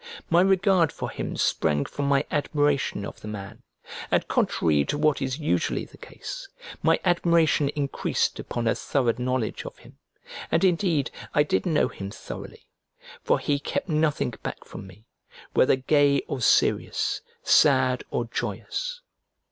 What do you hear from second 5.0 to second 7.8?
is usually the case, my admiration